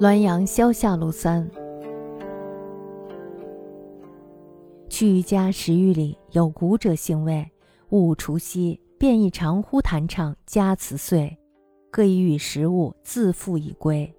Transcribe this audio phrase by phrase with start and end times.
[0.00, 1.48] 滦阳萧下路三，
[4.88, 7.48] 去家十余里，有古者行位。
[7.90, 11.38] 戊除夕，便一长呼弹唱，家辞岁，
[11.92, 14.12] 各以与食物，自复已归。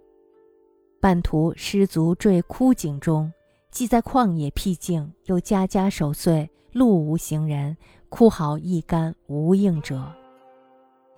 [1.02, 3.30] 半途失足坠枯井中，
[3.70, 7.76] 既在旷野僻静，又家家守岁，路无行人，
[8.08, 10.02] 枯毫一干，无应者。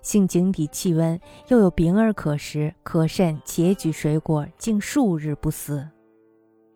[0.00, 5.86] 幸井底气温，又有饼而可食，可甚，且举水果，竟数日不死。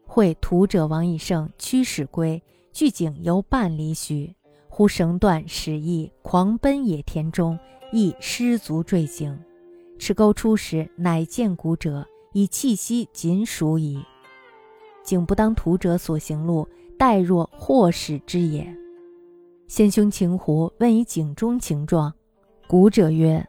[0.05, 4.35] 会屠者王以胜驱使归，距井犹半里许，
[4.69, 7.59] 忽绳断，始意狂奔野田中，
[7.93, 9.39] 亦失足坠井。
[9.99, 14.03] 持钩出时，乃见古者，以气息仅属矣。
[15.05, 16.69] 井不当屠者所行路，
[16.99, 18.77] 待若祸始之也。
[19.69, 22.13] 先兄秦胡问以井中情状。
[22.73, 23.47] 古者曰：“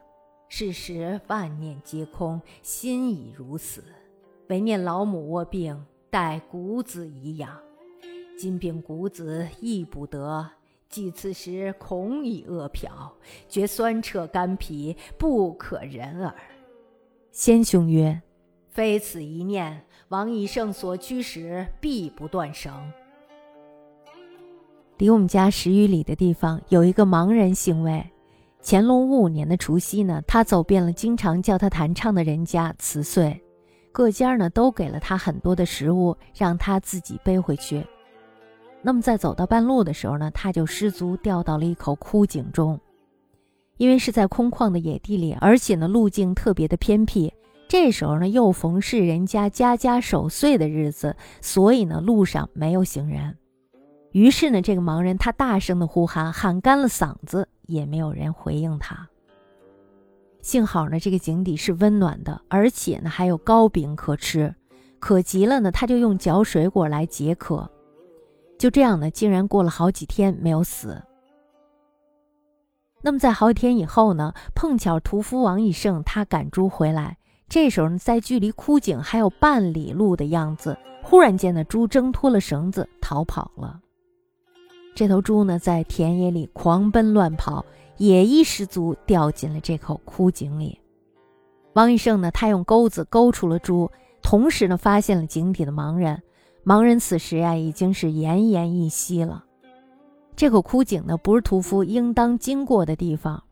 [0.51, 3.81] 是时万念皆空，心已如死，
[4.49, 7.57] 唯念老母卧病，待谷子以养。
[8.37, 10.45] 今病谷子亦不得，
[10.89, 12.89] 即此时恐已饿殍，
[13.47, 16.35] 觉酸彻肝脾，不可忍耳。”
[17.31, 18.21] 先兄曰
[18.67, 22.73] ：“非此一念，王以圣所居时，必不断绳。”
[24.99, 28.05] 离我们家十余里的地方，有一个盲人行为。
[28.65, 33.43] 乾隆五五年的除夕呢，他走遍了经常叫他弹唱的人家辞岁，
[33.91, 37.85] 各家呢都给了他很多的食物，让他自己背回去。
[38.81, 42.79] 那么在走到半路的时候呢，他就失足掉到了一口枯井中。
[43.75, 47.33] 因为是在空旷的野地里，而且呢路径特别的偏僻，
[47.67, 53.35] 这时候呢又逢是人家家家守岁的日子，所以呢路上没有行人。
[54.11, 59.07] 于是呢，这个盲人他大声的呼喊，喊干了嗓子，也没有人回应他。
[60.41, 64.53] 幸好呢，这个井底是温暖的，而且呢还有糕饼可吃，
[64.99, 67.69] 渴急了呢，他就用嚼水果来解渴。
[68.59, 71.01] 就这样呢，竟然过了好几天没有死。
[73.01, 77.17] 那么在好几天以后呢，碰巧屠夫王以胜他赶猪回来，
[77.49, 83.79] 这时候呢，在距离枯井还有半里路的样子，忽然间呢，猪挣脱了绳子逃跑了。
[84.95, 87.65] 这头猪呢，在田野里狂奔乱跑，
[87.97, 90.79] 也一失足掉进了这口枯井里。
[91.73, 93.89] 王医胜呢，他用钩子勾出了猪，
[94.21, 96.21] 同时呢，发现了井底的盲人。
[96.63, 99.43] 盲人此时呀，已经是奄奄一息了。
[100.35, 103.43] 这口枯井呢，不是屠夫应当经过的地方，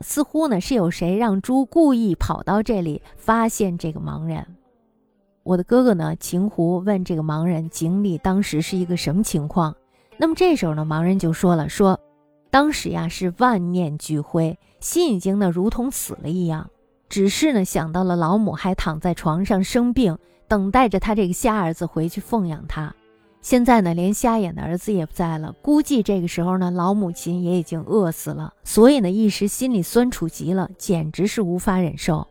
[0.00, 4.46] 似乎呢，是有谁让猪故意跑到这里，发现这个盲人。
[5.42, 9.74] 我的哥哥呢，秦胡问这个盲人，井里当时是一个什么情况？
[10.20, 11.98] 那么这时候呢，盲人就说了：“说
[12.50, 16.68] 当时呀是万念俱灰，心已经呢如同死了一样，
[17.08, 22.94] 只是呢想到了老母还躺在床上生病，等待着他这个瞎儿子回去奉养他。
[23.40, 32.26] 现在呢连瞎眼的儿子也不在了，估计这个时候呢老母亲也已经饿死了，所以呢一时心里酸楚极了，简直是无法忍受。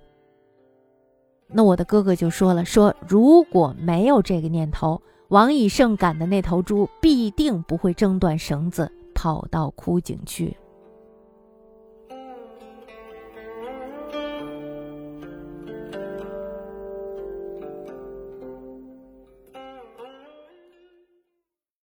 [1.48, 10.58] 那我的哥哥就说了：说如果没有这个念头。”王以胜赶的那头猪必定不会挣断绳子跑到枯井去。